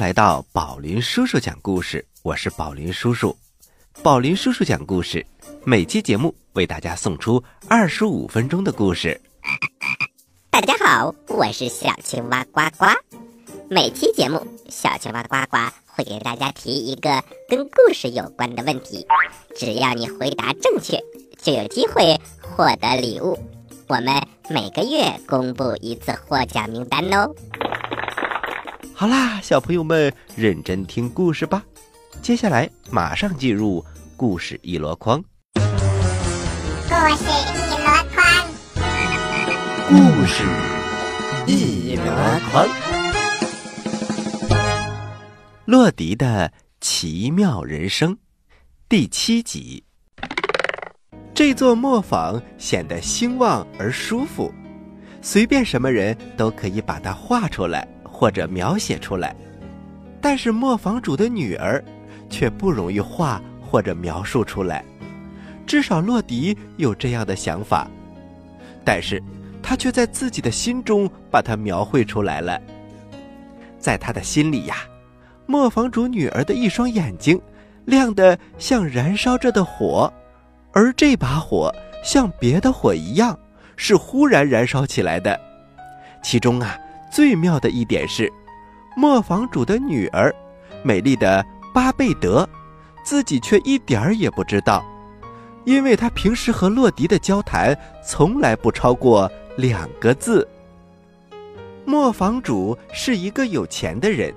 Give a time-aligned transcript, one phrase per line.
[0.00, 3.36] 来到宝林叔叔讲故事，我是宝林叔叔。
[4.02, 5.26] 宝林叔叔讲故事，
[5.62, 9.20] 每期节目为大家送出二十五分钟的故事。
[10.48, 12.86] 大家好，我是小青蛙呱呱。
[13.68, 19.06] 每期节目，小青蛙呱呱会给大家提一个跟故事有关的问题，
[19.54, 20.98] 只要你回答正确，
[21.42, 23.38] 就有机会获得礼物。
[23.86, 27.34] 我们每个月公布一次获奖名单哦。
[29.00, 31.64] 好啦，小朋友们，认真听故事吧。
[32.20, 33.82] 接下来马上进入
[34.14, 35.18] 故事一箩筐。
[35.54, 35.60] 故
[37.16, 38.22] 事一箩筐，
[39.88, 40.44] 故事
[41.46, 42.04] 一箩
[42.50, 42.68] 筐。
[45.64, 48.14] 洛迪的奇妙人生
[48.86, 49.82] 第七集。
[51.32, 54.52] 这座磨坊显得兴旺而舒服，
[55.22, 57.88] 随便什么人都可以把它画出来。
[58.20, 59.34] 或者描写出来，
[60.20, 61.82] 但是磨坊主的女儿
[62.28, 64.84] 却不容易画或者描述出来。
[65.66, 67.88] 至少洛迪有这样的想法，
[68.84, 69.22] 但是
[69.62, 72.60] 他却在自己的心中把它描绘出来了。
[73.78, 74.76] 在他的心里呀，
[75.46, 77.40] 磨坊主女儿的一双眼睛
[77.86, 80.12] 亮得像燃烧着的火，
[80.72, 81.74] 而这把火
[82.04, 83.38] 像别的火一样，
[83.76, 85.40] 是忽然燃烧起来的。
[86.22, 86.76] 其中啊。
[87.10, 88.32] 最妙的一点是，
[88.96, 90.34] 磨坊主的女儿，
[90.82, 91.44] 美丽的
[91.74, 92.48] 巴贝德，
[93.04, 94.84] 自己却一点儿也不知道，
[95.64, 97.76] 因为她平时和洛迪的交谈
[98.06, 100.46] 从来不超过两个字。
[101.84, 104.32] 磨坊主是一个有钱的人，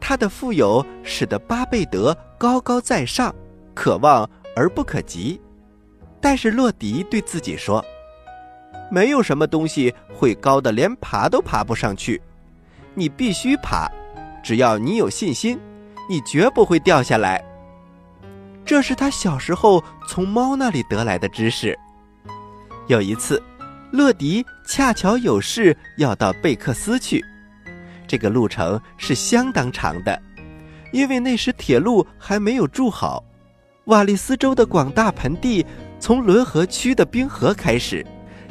[0.00, 3.32] 他的富有使得巴贝德高高在上，
[3.74, 5.40] 可望而不可及。
[6.20, 7.84] 但是洛迪对自己说。
[8.90, 12.20] 没有什么东西会高的连爬都爬不上去，
[12.94, 13.88] 你必须爬，
[14.42, 15.58] 只要你有信心，
[16.08, 17.42] 你绝不会掉下来。
[18.64, 21.78] 这是他小时候从猫那里得来的知识。
[22.88, 23.40] 有一次，
[23.92, 27.24] 乐迪恰巧有事要到贝克斯去，
[28.06, 30.20] 这个路程是相当长的，
[30.92, 33.24] 因为那时铁路还没有筑好。
[33.86, 35.64] 瓦利斯州的广大盆地
[35.98, 38.04] 从伦河区的冰河开始。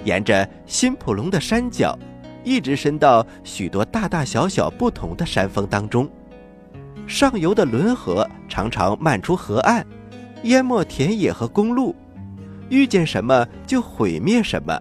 [0.03, 1.97] 沿着新普隆的山脚，
[2.43, 6.09] 一直伸到许多大大小小不同的山峰当中。
[7.07, 9.85] 上游的轮河常常漫出河岸，
[10.43, 11.95] 淹没田野和公路，
[12.69, 14.79] 遇见什么就毁灭什么。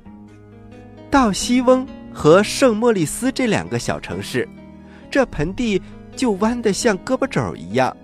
[1.11, 4.47] 到西翁和圣莫里斯这两个小城市，
[5.11, 5.81] 这盆地
[6.15, 7.97] 就弯得像胳膊肘一样。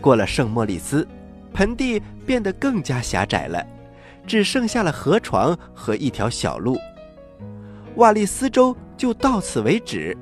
[0.00, 1.06] 过了圣莫里斯，
[1.52, 3.64] 盆地变得更加狭窄了。
[4.28, 6.78] 只剩下了河床和一条小路，
[7.96, 10.16] 瓦利斯州就到此为止。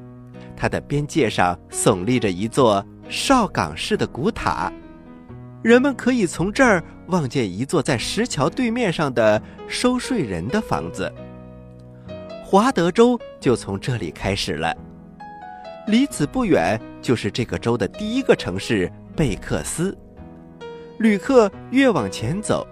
[0.57, 4.73] 它的边界上耸立着一座哨岗式的古塔，
[5.61, 11.13] 人们可以从这儿望见一座在石桥对面上的收税人的房子。
[12.45, 14.75] 华德州就从这里开始了，
[15.89, 19.99] 离此不远就是这个州的第一个城市贝克斯。
[20.99, 22.65] 旅客越往前走。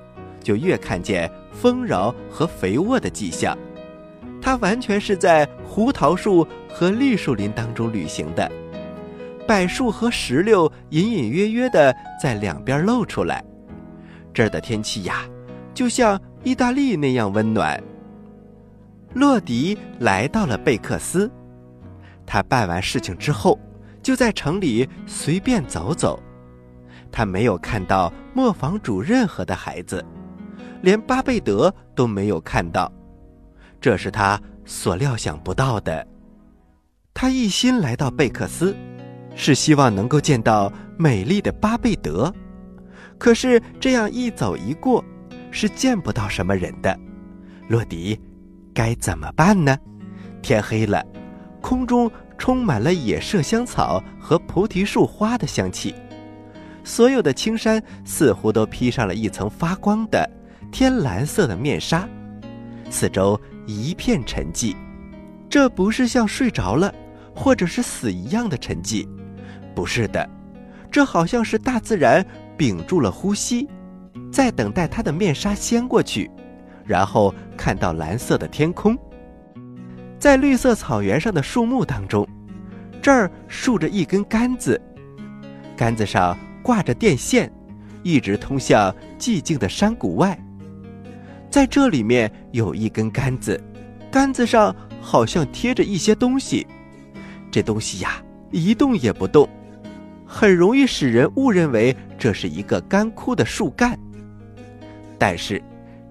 [0.44, 3.58] 就越看见丰饶和肥沃的迹象，
[4.40, 8.48] 它完全是在胡桃树和绿树林当中旅行的，
[9.48, 11.92] 柏树和石榴隐隐约约的
[12.22, 13.42] 在两边露出来。
[14.32, 15.24] 这儿的天气呀，
[15.72, 17.82] 就像意大利那样温暖。
[19.14, 21.30] 洛迪来到了贝克斯，
[22.26, 23.58] 他办完事情之后，
[24.02, 26.20] 就在城里随便走走，
[27.12, 30.04] 他没有看到磨坊主任何的孩子。
[30.84, 32.92] 连巴贝德都没有看到，
[33.80, 36.06] 这是他所料想不到的。
[37.14, 38.76] 他一心来到贝克斯，
[39.34, 42.30] 是希望能够见到美丽的巴贝德。
[43.16, 45.02] 可是这样一走一过，
[45.50, 46.94] 是见不到什么人的。
[47.66, 48.20] 洛迪，
[48.74, 49.74] 该怎么办呢？
[50.42, 51.02] 天黑了，
[51.62, 55.94] 空中充满了野麝香草和菩提树花的香气，
[56.84, 60.28] 所有的青山似乎都披上了一层发光的。
[60.74, 62.08] 天蓝色的面纱，
[62.90, 64.74] 四周一片沉寂。
[65.48, 66.92] 这不是像睡着了，
[67.32, 69.06] 或者是死一样的沉寂，
[69.72, 70.28] 不是的，
[70.90, 72.26] 这好像是大自然
[72.56, 73.68] 屏住了呼吸，
[74.32, 76.28] 在等待它的面纱掀过去，
[76.84, 78.98] 然后看到蓝色的天空。
[80.18, 82.26] 在绿色草原上的树木当中，
[83.00, 84.80] 这儿竖着一根杆子，
[85.76, 87.48] 杆子上挂着电线，
[88.02, 90.36] 一直通向寂静的山谷外。
[91.54, 93.62] 在这里面有一根杆子，
[94.10, 96.66] 杆子上好像贴着一些东西，
[97.48, 98.20] 这东西呀
[98.50, 99.48] 一动也不动，
[100.26, 103.96] 很容易使人误认为这是一个干枯的树干。
[105.16, 105.62] 但是，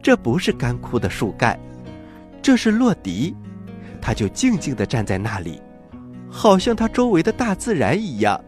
[0.01, 1.59] 这不是干枯的树干，
[2.41, 3.35] 这是洛迪，
[4.01, 5.61] 他就静静地站在那里，
[6.29, 8.41] 好像他周围的大自然一样。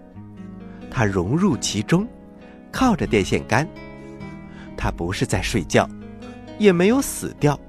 [0.89, 2.07] 他融入其中，
[2.71, 3.68] 靠着电线杆。
[4.77, 5.86] 他不是在睡觉，
[6.57, 7.60] 也没有死掉。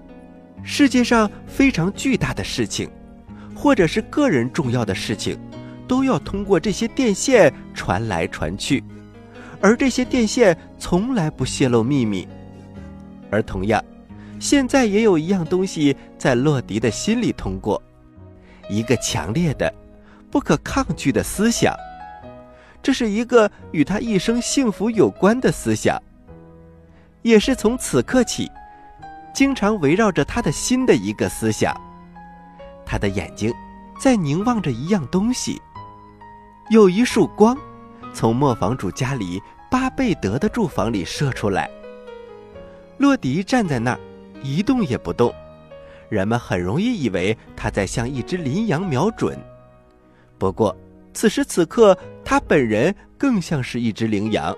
[0.62, 2.91] 世界上非常巨大的事情，
[3.55, 5.38] 或者是个人重要的事情，
[5.87, 8.83] 都要通过这些电线传来传去，
[9.61, 12.27] 而这些电线从来不泄露秘密。
[13.31, 13.83] 而同样，
[14.41, 17.81] 现在也有一样东西在洛迪的心里通过，
[18.69, 19.73] 一个强烈的、
[20.31, 21.75] 不可抗拒的思想。
[22.82, 26.00] 这是一个与他一生幸福有关的思想，
[27.23, 28.49] 也是从此刻起，
[29.37, 31.79] 经常围绕着他的心的一个思想。
[32.87, 33.53] 他的眼睛
[34.00, 35.61] 在凝望着一样东西，
[36.71, 37.55] 有一束光
[38.15, 39.38] 从磨坊主家里
[39.71, 41.71] 巴贝德的住房里射出来。
[42.97, 44.00] 洛迪站在那儿，
[44.43, 45.31] 一动也不动，
[46.09, 49.39] 人们很容易以为他在向一只羚羊瞄准。
[50.39, 50.75] 不过，
[51.12, 51.94] 此时此刻，
[52.25, 54.56] 他本人更像是一只羚羊，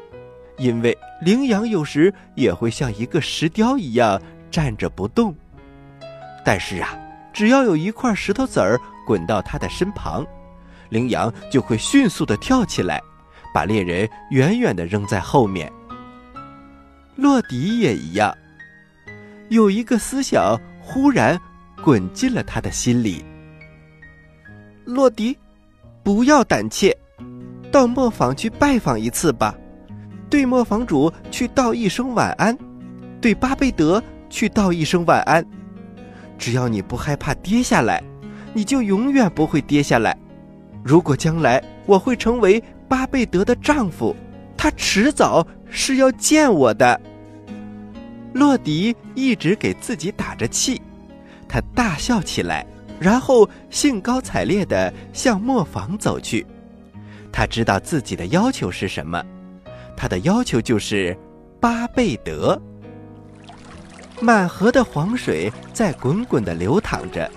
[0.57, 5.35] 因为羚羊有时也会像一个石雕一样站着不动。
[6.45, 6.99] 但是啊，
[7.33, 10.27] 只要有一块石头子儿滚到他的身旁，
[10.89, 13.00] 羚羊就会迅速的跳起来，
[13.53, 15.71] 把猎人远远的扔在后面。
[17.17, 18.35] 洛迪也一样，
[19.49, 21.39] 有一个思想忽然
[21.83, 23.25] 滚进了他的心里。
[24.85, 25.37] 洛迪。
[26.05, 26.97] 不要胆怯，
[27.71, 29.55] 到磨坊去拜访一次吧，
[30.31, 32.56] 对磨坊主去道一声晚安，
[33.21, 35.45] 对巴贝德去道一声晚安。
[36.39, 38.03] 只要你不害怕跌下来，
[38.55, 40.17] 你就永远不会跌下来。
[40.85, 44.15] 如果将来我会成为巴贝德的丈夫，
[44.57, 47.01] 他迟早是要见我的。
[48.35, 50.81] 洛迪一直给自己打着气，
[51.49, 52.65] 他大笑起来。
[53.01, 56.45] 然后兴高采烈地向磨坊走去。
[57.31, 59.25] 他知道自己的要求是什么，
[59.97, 61.17] 他的要求就是
[61.61, 62.61] 巴贝德。
[64.20, 67.31] 满河的黄水在滚滚地流淌着，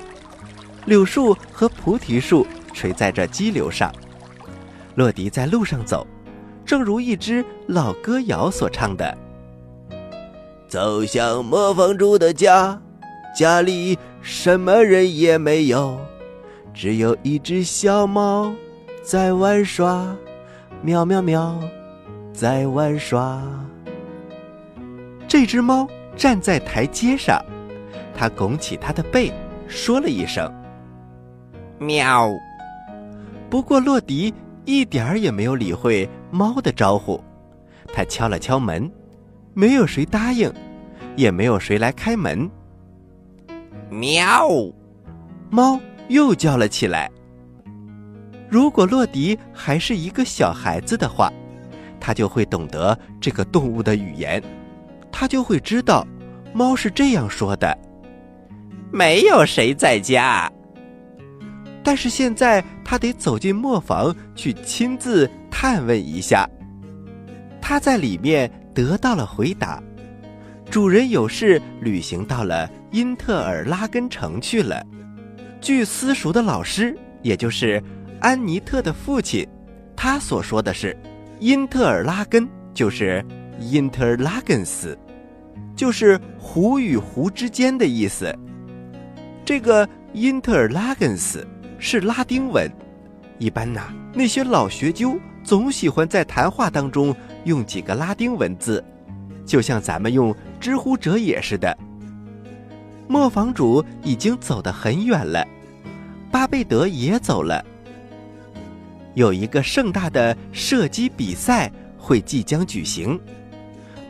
[0.86, 3.94] 柳树和菩提树垂在这激流上。
[4.96, 6.06] 洛迪在路上走，
[6.66, 9.18] 正如一支老歌谣所唱的
[10.68, 12.80] ：“走向磨坊主的家。”
[13.34, 15.98] 家里什么人也没有，
[16.74, 18.54] 只有一只小猫
[19.02, 20.14] 在玩耍，
[20.82, 21.58] 喵喵喵，
[22.34, 23.42] 在玩耍。
[25.30, 27.44] 这只猫站在台阶上，
[28.16, 29.32] 它拱起它的背，
[29.68, 30.52] 说了一声
[31.80, 32.32] “喵”。
[33.50, 34.34] 不过洛迪
[34.66, 37.22] 一点儿也没有理会猫的招呼，
[37.94, 38.90] 他敲了敲门，
[39.54, 40.52] 没有谁答应，
[41.16, 42.50] 也没有谁来开门。
[43.90, 44.48] 喵！
[45.50, 45.78] 猫
[46.08, 47.12] 又叫了起来。
[48.48, 51.32] 如果洛迪还是一个小孩子的话，
[52.00, 54.42] 他就会懂得这个动物的语言，
[55.12, 56.06] 他就会知道，
[56.54, 57.78] 猫是这样说的
[58.92, 60.52] ：“没有谁在家。”
[61.84, 66.48] 但是现在他得走进磨坊去亲自探问一下。
[67.60, 69.82] 他在里面得到了回答。
[70.70, 74.82] 主人有事旅行到了因特尔拉根城去了。
[75.60, 77.84] 据私塾的老师，也就是
[78.20, 79.48] 安妮特的父亲，
[79.96, 80.96] 他所说的是，
[81.40, 83.24] 因特尔拉根就是
[83.60, 84.96] interlagens，
[85.82, 88.32] 就是湖与湖之间的意思。
[89.44, 91.44] 这个 interlagens
[91.80, 92.72] 是拉丁文，
[93.40, 98.84] 一般呐，那些老学究总喜欢在谈话当中用几个拉丁文字，
[99.44, 100.32] 就像咱们用。
[100.60, 101.76] 知乎者也似的。
[103.08, 105.44] 磨坊主已经走得很远了，
[106.30, 107.66] 巴贝德也走了。
[109.16, 113.20] 有一个盛大的射击比赛会即将举行，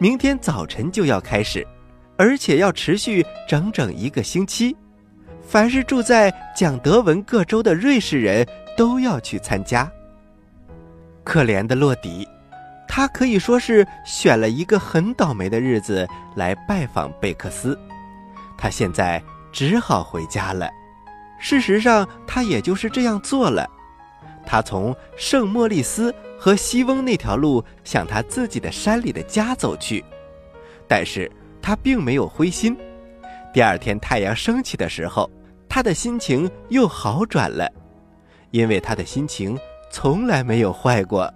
[0.02, 1.64] 明天早晨就要开始，
[2.18, 4.76] 而且要持续整整一个星期。
[5.44, 8.44] 凡是住在讲德文各州的瑞士人
[8.76, 9.88] 都要去参加。
[11.24, 12.28] 可怜的洛迪。
[12.88, 17.78] 他可以说是选了一个很倒霉的日子来拜访贝克斯，
[18.58, 20.68] 他现在只好回家了。
[21.40, 23.70] 事实上，他也就是这样做了。
[24.48, 26.12] 他从圣莫利斯
[26.44, 30.04] 和西翁那条路向他自己的山里的家走去，
[30.88, 31.32] 但是
[31.62, 32.76] 他并没有灰心。
[33.54, 35.30] 第二天太阳升起的时候，
[35.70, 37.72] 他的心情又好转了，
[38.50, 39.56] 因为他的心情
[39.92, 41.32] 从来没有坏过。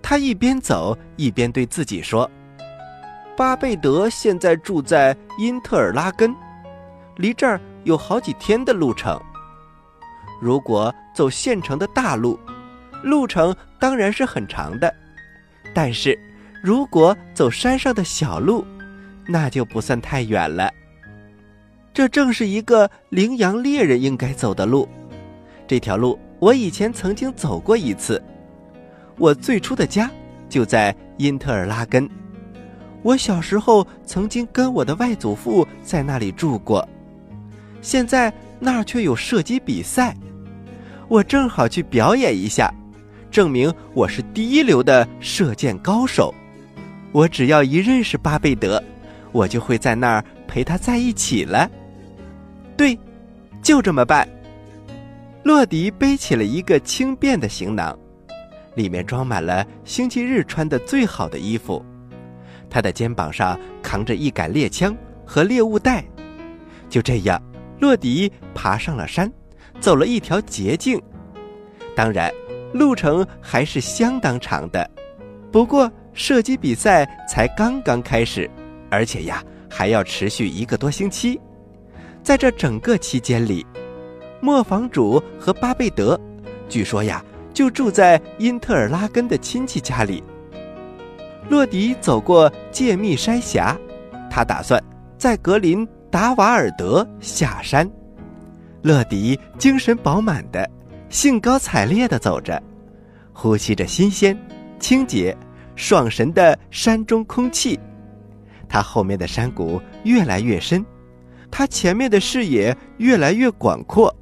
[0.00, 2.28] 他一边走一边对自己说
[3.36, 6.34] ：“巴贝德现在住在因特尔拉根，
[7.16, 9.20] 离这儿有好几天的路程。
[10.40, 12.40] 如果走县城的大路，
[13.02, 14.88] 路程当然是很长的；
[15.74, 16.18] 但是
[16.62, 18.64] 如果走山上的小路，
[19.26, 20.70] 那就不算太远了。
[21.92, 24.88] 这正是一个羚羊猎人应该走的路。
[25.66, 28.22] 这条路我以前曾经走过一次。
[29.16, 30.10] 我最初的家
[30.48, 32.08] 就在因特尔拉根。
[33.02, 36.86] 我小时候曾经跟我的外祖父在那里住过。
[37.82, 40.14] 现在那儿却有射击比赛，
[41.08, 42.72] 我正好去表演一下，
[43.30, 46.34] 证明我是第一流的射箭高手。
[47.12, 48.82] 我只要一认识巴贝德。
[49.32, 51.70] 我就会在那儿陪他在一起了。
[52.76, 52.98] 对，
[53.62, 54.28] 就这么办。
[55.44, 57.96] 洛迪背起了一个轻便的行囊，
[58.74, 61.80] 里面装满了星期日穿的最好的衣服。
[62.68, 64.92] 他的肩膀上扛着一杆猎枪
[65.24, 66.04] 和猎物袋。
[66.88, 67.40] 就这样，
[67.78, 69.32] 洛迪爬上了山，
[69.78, 71.00] 走了一条捷径。
[71.94, 72.28] 当然，
[72.72, 74.88] 路程还是相当长的。
[75.52, 78.48] 不过，射击比赛才刚刚开始。
[78.90, 81.40] 而且呀，还要持续一个多星期。
[82.22, 83.64] 在这整个期间里，
[84.40, 86.20] 磨坊主和巴贝德，
[86.68, 87.24] 据说呀，
[87.54, 90.22] 就住在因特尔拉根的亲戚家里。
[91.48, 93.76] 洛迪走过戒密筛峡，
[94.28, 94.82] 他打算
[95.16, 97.88] 在格林达瓦尔德下山。
[98.82, 100.68] 乐迪精神饱满的，
[101.10, 102.62] 兴高采烈地走着，
[103.32, 104.36] 呼吸着新鲜、
[104.78, 105.36] 清洁、
[105.74, 107.78] 爽神的山中空气。
[108.68, 110.86] 他后面的山谷越来越深，
[111.50, 114.14] 他前面的视野越来越广阔。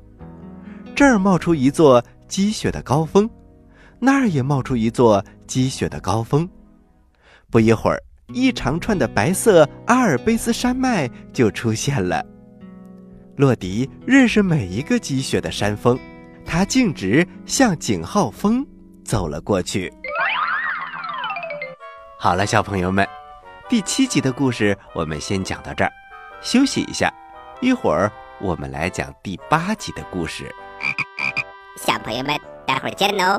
[0.95, 3.29] 这儿冒出一座积雪的高峰，
[3.99, 6.49] 那儿也冒出一座积雪的高峰。
[7.51, 8.03] 不一会儿，
[8.33, 12.25] 一长串的白色阿尔卑斯山脉就出现了。
[13.37, 15.99] 洛迪认识每一个积雪的山峰，
[16.51, 18.67] 他径直向井号峰
[19.05, 19.93] 走了过去。
[22.19, 23.07] 好了，小朋友们。
[23.69, 25.93] 第七集的故事我们先讲到这儿，
[26.41, 27.13] 休息一下，
[27.61, 30.51] 一会儿我们来讲第八集的故事。
[31.77, 33.39] 小朋友们，待会儿见喽！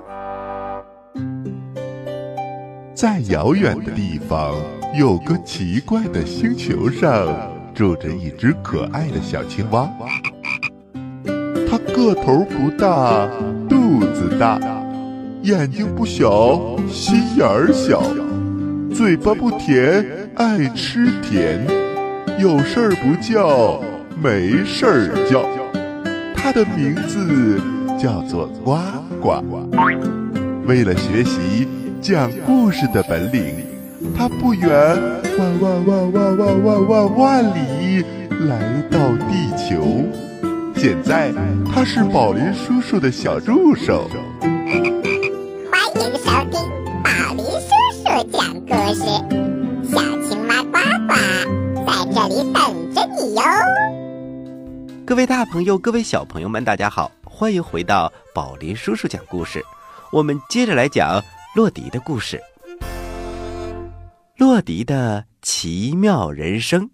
[2.93, 4.55] 在遥远的地方，
[4.95, 7.27] 有个奇怪的星球上，
[7.73, 9.89] 住着一只可爱的小青蛙。
[12.09, 13.27] 个头不大，
[13.69, 14.59] 肚子大，
[15.43, 18.01] 眼睛不小，心眼儿小，
[18.91, 20.03] 嘴巴不甜。
[20.35, 21.63] 爱吃甜，
[22.39, 23.79] 有事儿不叫，
[24.19, 25.43] 没事儿叫。
[26.33, 27.61] 它的名字
[28.01, 28.79] 叫做呱
[29.21, 29.43] 呱。
[30.65, 31.67] 为了学习
[32.01, 33.53] 讲故事的本领，
[34.17, 34.71] 它不远
[35.37, 38.03] 万万万万万万万万里
[38.47, 38.97] 来到
[39.27, 39.98] 地球。
[40.81, 41.29] 现在，
[41.69, 44.07] 他是宝林叔叔的小助手。
[44.09, 44.47] 欢
[45.95, 46.53] 迎收听
[47.03, 47.67] 宝林叔
[47.97, 49.03] 叔讲故事。
[49.91, 51.13] 小青蛙呱呱
[51.85, 53.41] 在这里等着你哟！
[55.05, 59.61] 各位大朋友，各位小朋友们，大家好，欢迎回到宝林叔叔讲故事。
[60.13, 61.21] 我们接着来讲
[61.57, 62.41] 洛迪的故事，
[64.37, 66.85] 《洛迪的奇妙人生》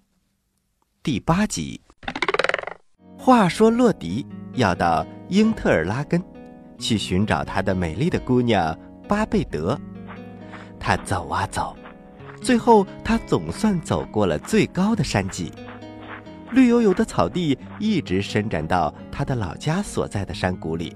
[1.04, 1.82] 第八集。
[3.26, 6.24] 话说，洛迪要到英特尔拉根
[6.78, 8.78] 去寻找他的美丽的姑娘
[9.08, 9.76] 巴贝德。
[10.80, 11.76] 他走啊走。
[12.40, 15.52] 最后，他总算走过了最高的山脊，
[16.52, 20.96] 绿油油的草地一直伸展到他的老家所在的山谷里。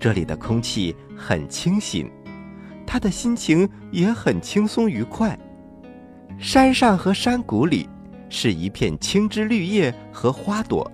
[0.00, 2.10] 这里的空气很清新，
[2.86, 5.38] 他的心情也很轻松愉快。
[6.38, 7.86] 山上和山谷里
[8.30, 10.90] 是一片青枝绿叶和花朵，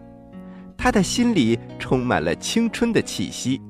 [0.78, 3.60] 他的心里充满了青春的气息。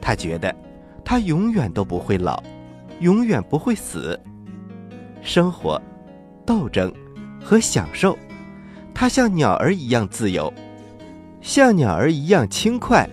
[0.00, 0.54] 他觉得，
[1.02, 2.40] 他永远都不会老，
[3.00, 4.20] 永远不会死。
[5.22, 5.80] 生活、
[6.44, 6.92] 斗争
[7.42, 8.16] 和享受，
[8.92, 10.52] 他像鸟儿一样自由，
[11.40, 13.08] 像鸟儿一样轻快。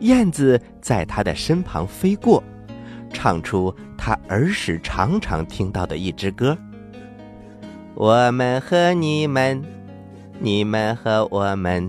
[0.00, 2.42] 燕子在他的身旁飞过，
[3.12, 6.56] 唱出他儿时常常听到的一支歌：
[7.94, 9.62] 我们和你们，
[10.44, 11.88] 你们和我们，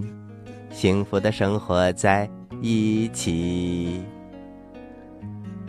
[0.70, 2.30] 幸福的生活在
[2.62, 4.00] 一起，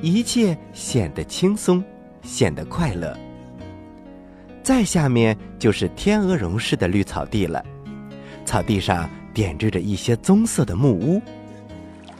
[0.02, 1.82] 一切显得轻松，
[2.20, 3.16] 显得快乐。
[4.62, 7.64] 再下面就是天鹅绒似的绿草地了，
[8.44, 11.22] 草地上点缀着一些棕色的木屋，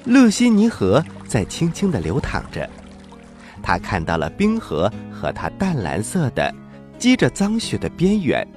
[0.06, 2.66] 露西尼河在轻轻地流淌着，
[3.62, 6.50] 他看到了冰河和它淡蓝色的、
[6.97, 8.49] 积着脏雪的边缘。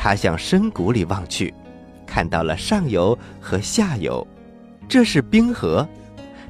[0.00, 1.52] 他向深谷里望去，
[2.06, 4.24] 看到了上游和下游，
[4.88, 5.86] 这是冰河。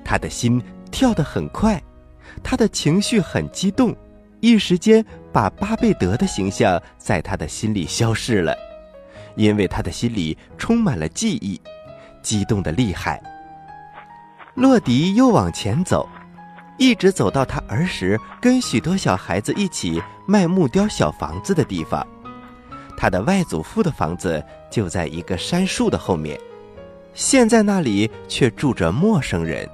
[0.04, 1.82] 他的心跳得很快，
[2.42, 3.96] 他的情绪很激动，
[4.40, 5.02] 一时间
[5.32, 8.54] 把巴贝德的形象在他的心里消逝了，
[9.34, 11.58] 因为他的心里充满了记忆，
[12.22, 13.18] 激动的厉害。
[14.56, 16.06] 洛迪又往前走，
[16.76, 22.06] 一直走到他儿时跟许多小孩子一起卖木雕小房子的地方。
[23.00, 26.36] 他的外祖父的房子就在一个杉树的后面，
[27.14, 29.68] 现在那里却住着陌生人。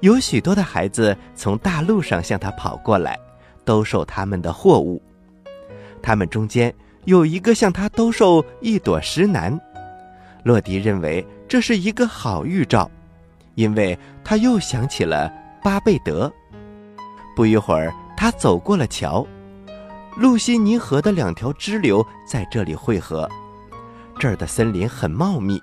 [0.00, 3.18] 有许多的孩子从大路上向他跑过来，
[3.64, 5.00] 兜售他们的货物。
[6.02, 6.72] 他们中间
[7.06, 9.58] 有一个向他兜售一朵石楠。
[10.42, 12.90] 洛迪认为这是一个好预兆，
[13.54, 15.32] 因为他又想起了
[15.62, 16.30] 巴贝德。
[17.34, 19.26] 不一会儿，他走过了桥，
[20.16, 23.28] 露西尼河的两条支流在这里汇合。
[24.18, 25.60] 这儿的森林很茂密，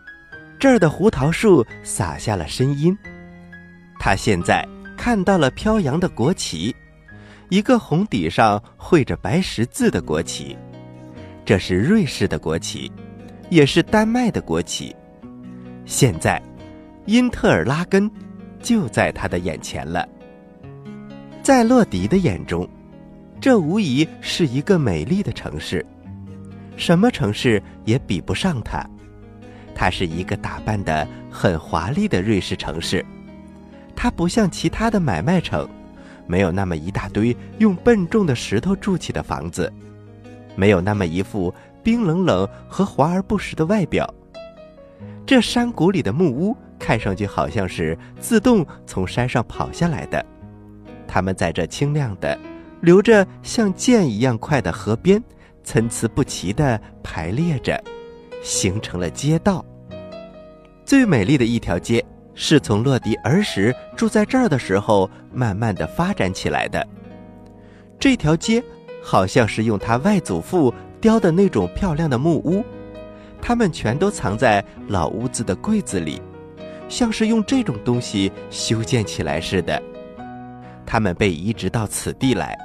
[0.59, 2.97] 这儿的胡桃树洒下了声音。
[3.99, 6.75] 他现在看到了飘扬的国旗，
[7.49, 10.57] 一个红底上绘着白十字的国旗，
[11.45, 12.91] 这是瑞士的国旗，
[13.49, 14.95] 也是丹麦的国旗。
[15.85, 16.41] 现在，
[17.05, 18.09] 因特尔拉根
[18.61, 20.07] 就在他的眼前了。
[21.41, 22.67] 在洛迪的眼中，
[23.41, 25.83] 这无疑是一个美丽的城市，
[26.77, 28.87] 什么城市也比不上它。
[29.73, 33.03] 它是一个打扮的很华丽的瑞士城市。
[33.95, 35.67] 它不像其他的买卖城，
[36.27, 39.73] 没有那么一大堆用笨重的石头筑起的房子，
[40.55, 41.51] 没有那么一副
[41.81, 44.07] 冰冷冷和华而不实的外表。
[45.25, 50.23] 这山谷里的木屋看上去好像是自动从山上跑下来的，
[51.07, 52.37] 它们在这清亮的、
[52.81, 55.23] 流着像箭一样快的河边，
[55.63, 57.81] 参差不齐地排列着，
[58.43, 59.63] 形成了街道。
[60.83, 62.03] 最美丽的一条街。
[62.33, 66.87] 是从洛迪儿时住在这儿的时候慢慢的发展起来的。
[67.99, 68.63] 这条街
[69.03, 72.63] 好像是用他外祖父雕的那种漂亮的木屋，
[73.41, 76.21] 它们全都藏在老屋子的柜子里，
[76.87, 79.79] 像是用这种东西修建起来似的。
[80.85, 82.57] 它们被移植到此地来，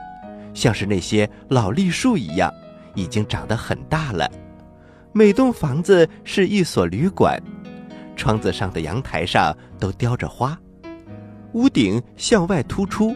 [0.56, 2.50] 像是那些老栗树一样，
[2.94, 4.28] 已经长得很大了。
[5.12, 7.40] 每栋房子是一所旅馆。
[8.16, 10.58] 窗子上的阳台上都雕着花，
[11.52, 13.14] 屋顶向外突出。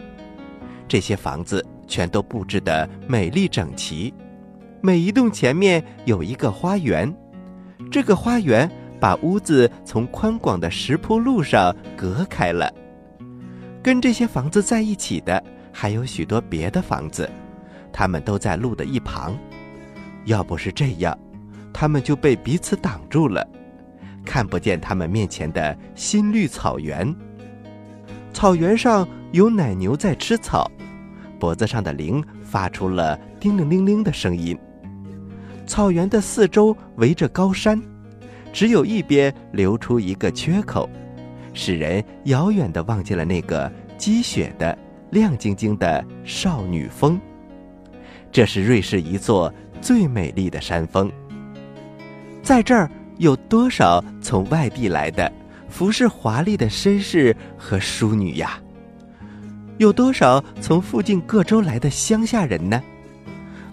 [0.87, 4.13] 这些房子全都布置得美丽整齐，
[4.79, 7.11] 每一栋前面有一个花园。
[7.89, 12.71] 这个花园把屋子从宽广的石铺路上隔开了。
[13.81, 17.29] 跟这些房子在一起的还有许多别的房子，
[17.91, 19.37] 它们都在路的一旁。
[20.25, 21.17] 要不是这样，
[21.73, 23.47] 它们就被彼此挡住了。
[24.23, 27.13] 看不见他们面前的新绿草原。
[28.31, 30.69] 草原上有奶牛在吃草，
[31.39, 34.57] 脖子上的铃发出了叮铃铃铃的声音。
[35.65, 37.81] 草原的四周围着高山，
[38.53, 40.87] 只有一边留出一个缺口，
[41.53, 44.77] 使人遥远地望见了那个积雪的
[45.11, 47.19] 亮晶晶的少女峰。
[48.31, 51.11] 这是瑞士一座最美丽的山峰，
[52.41, 52.89] 在这儿。
[53.17, 55.31] 有多少从外地来的
[55.69, 58.59] 服饰华丽的绅士和淑女呀？
[59.77, 62.81] 有多少从附近各州来的乡下人呢？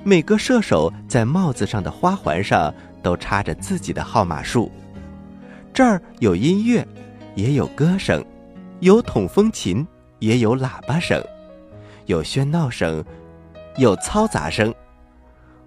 [0.04, 4.70] 每个射手在帽子上的花环上都插着自己的号码数。
[5.72, 6.86] 这儿有音乐，
[7.34, 8.22] 也有歌声，
[8.80, 9.86] 有筒风琴，
[10.18, 11.22] 也有喇叭声，
[12.06, 13.04] 有喧闹声，
[13.76, 14.74] 有嘈杂声。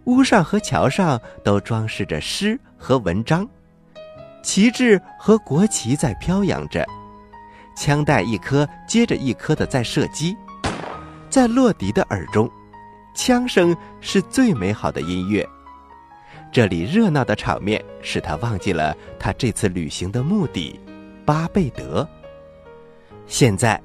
[0.05, 3.47] 屋上和桥上都装饰着诗和文章。
[4.43, 6.83] 旗帜和国旗在飘扬着，
[7.75, 10.35] 枪弹一颗接着一颗的在射击，
[11.29, 12.49] 在洛迪的耳中，
[13.13, 15.47] 枪声是最美好的音乐。
[16.51, 20.77] 这里热闹的场面使他忘记了他这次旅行的目的——
[21.23, 22.05] 巴贝德。
[23.27, 23.79] 现在，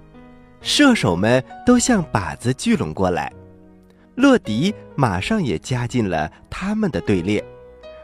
[0.67, 3.33] 射手们都向靶子聚拢过来，
[4.17, 7.43] 洛迪马上也加进了他们的队列，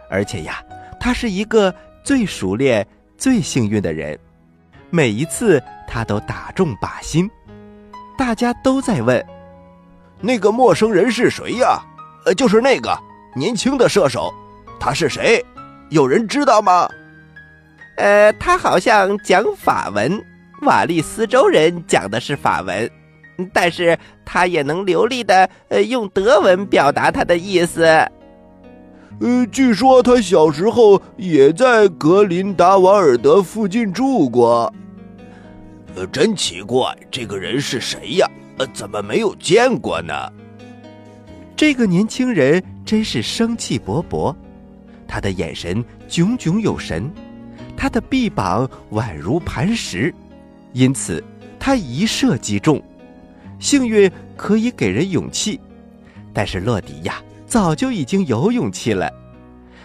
[0.09, 0.62] 而且呀，
[0.98, 1.75] 他是一个。
[2.05, 2.85] 最熟练、
[3.16, 4.18] 最幸运的人，
[4.90, 7.31] 每一次他都打中靶心。
[8.18, 9.25] 大家都在问
[10.20, 11.81] ：“那个陌生人是谁呀
[12.27, 12.92] ？”“呃，就是那个
[13.37, 14.35] 年轻的射手，
[14.81, 15.40] 他是谁？
[15.90, 16.88] 有人知道吗
[17.98, 20.20] ？”“呃，他好像讲法文，
[20.62, 22.90] 瓦利斯州人讲的是法文，
[23.53, 27.85] 但是他也能流利的呃用德文表达他的意思。
[29.20, 34.72] 呃，据说他小时候也在格林达瓦尔德附近住过。
[35.94, 38.29] 呃，真奇怪，这个人是谁呀？
[38.59, 40.14] 呃，怎么没有见过呢？
[41.57, 44.35] 这个年轻人真是生气勃勃，
[45.07, 47.09] 他的眼神炯炯有神，
[47.77, 50.12] 他的臂膀宛如磐石，
[50.73, 51.23] 因此
[51.59, 52.83] 他一射即中。
[53.59, 55.61] 幸运可以给人勇气，
[56.33, 59.11] 但是洛迪呀，早就已经有勇气了。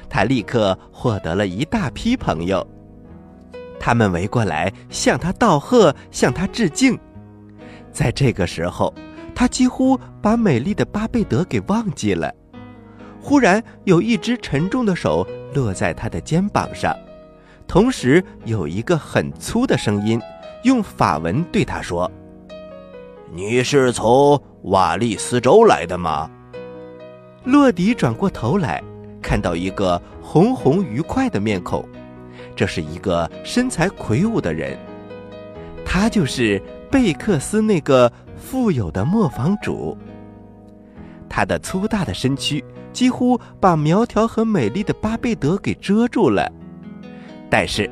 [0.10, 2.66] 他立刻获得了一大批朋友，
[3.80, 6.98] 他们围过来向他道贺，向他致敬。
[7.92, 8.94] 在这个时候。
[9.40, 12.34] 他几乎把美丽的巴贝德给忘记了。
[13.22, 15.24] 忽然，有一只沉重的手
[15.54, 16.92] 落在他的肩膀上，
[17.68, 20.20] 同时有一个很粗的声音
[20.64, 22.12] 用法文对他说
[23.34, 26.30] ：“你是从瓦利斯州来的吗？”
[27.44, 28.84] 洛迪转过头来，
[29.22, 31.88] 看到一个红红愉快的面孔，
[32.56, 34.78] 这是一个身材魁梧的人，
[35.86, 38.12] 他就是贝克斯那个。
[38.40, 39.98] 富有的磨坊主，
[41.28, 46.50] 他的粗大的身躯几乎把苗条和美丽的巴贝德给遮住了，
[47.50, 47.90] 但是，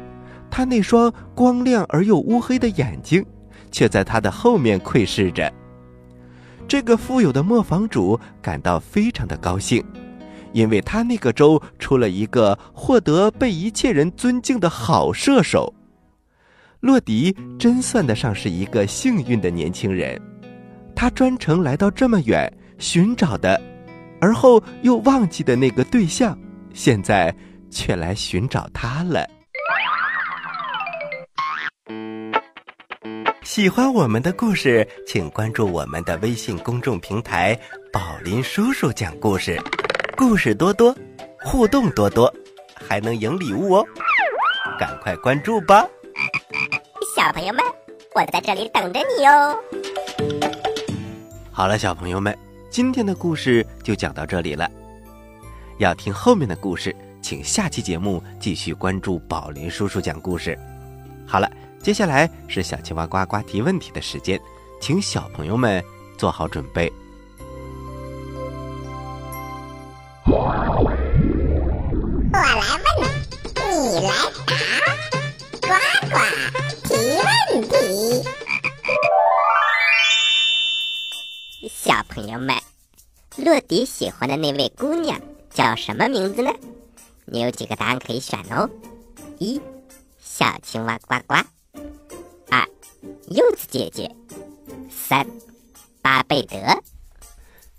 [0.55, 3.21] 他那双光亮而又乌黑的眼睛，
[3.73, 5.53] 却在他的后面窥视着。
[6.65, 9.83] 这个富有的磨坊主感到非常的高兴，
[10.53, 15.73] 因为他那个州出了一个获得被一切人尊敬的好射手。
[16.79, 20.17] 洛迪真算得上是一个幸运的年轻人。
[20.95, 23.61] 他专程来到这么远寻找的，
[24.21, 26.37] 而后又忘记的那个对象，
[26.73, 27.35] 现在
[27.69, 29.27] 却来寻找他了。
[33.55, 37.57] 喜欢我们的故事，请关注我们的微信公众平台
[37.89, 39.57] “宝林叔叔讲故事”，
[40.17, 40.93] 故事多多，
[41.39, 42.29] 互动多多，
[42.73, 43.85] 还能赢礼物哦！
[44.77, 45.87] 赶快关注吧，
[47.15, 47.63] 小朋友们，
[48.13, 49.57] 我在这里等着你哦。
[51.49, 52.37] 好了，小朋友们，
[52.69, 54.69] 今天的故事就讲到这里了。
[55.79, 60.59] 要听后面的故事，请下期节目继续关注宝林叔叔讲故事。
[61.85, 64.41] 接下来是小青蛙呱呱提问题的时间，
[64.81, 65.85] 请小朋友们
[66.17, 66.91] 做好准备。
[70.25, 70.67] 我来
[72.97, 73.07] 问，
[73.61, 74.09] 你来
[74.47, 74.55] 答，
[75.61, 75.67] 呱
[76.09, 76.17] 呱
[76.87, 76.89] 提
[77.21, 77.29] 问
[77.69, 77.75] 题。
[81.69, 82.57] 小朋友们，
[83.37, 85.21] 洛迪喜欢的那位姑娘
[85.51, 86.51] 叫什么名字呢？
[87.25, 88.67] 你有几个答案可以选哦：
[89.37, 89.61] 一、
[90.19, 91.35] 小青蛙呱呱；
[93.29, 94.07] 柚子姐姐；
[94.89, 95.25] 三、
[96.01, 96.57] 巴贝德。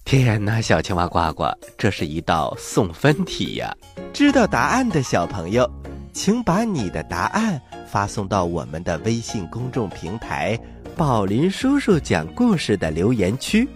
[0.04, 1.44] 天哪，小青蛙呱呱，
[1.76, 3.76] 这是一道送分题呀！
[4.12, 5.68] 知道答案的小朋友，
[6.12, 10.58] 请把你的答案发送到我们的微信公众平台
[10.96, 13.68] “宝林叔叔讲故事”的留言区。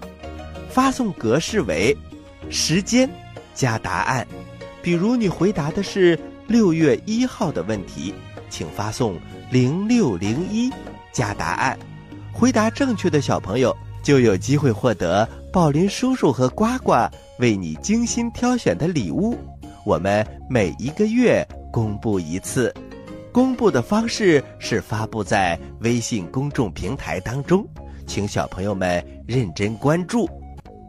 [0.68, 1.96] 发送格式为
[2.48, 3.10] 时间
[3.52, 4.24] 加答案，
[4.80, 8.14] 比如你回答的是六月一号的问题，
[8.48, 9.18] 请发送
[9.50, 10.70] 零六零一
[11.12, 11.78] 加答案。
[12.32, 16.92] 回答正确的小朋友就有机会获得宝林叔叔和呱呱
[17.38, 19.36] 为你精心挑选的礼物。
[19.84, 22.72] 我们每一个月公布一次，
[23.32, 27.66] 公布的方式是发布在微信公众平台当中，
[28.06, 30.28] 请小朋友们认真关注。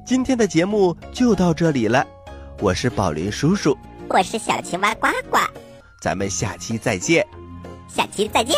[0.05, 2.05] 今天的节目就到这里了，
[2.59, 3.77] 我是宝林叔叔，
[4.09, 5.37] 我是小青蛙呱呱，
[6.01, 7.25] 咱们下期再见，
[7.87, 8.55] 下期再见。